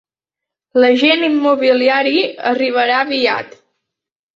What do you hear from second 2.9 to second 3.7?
aviat.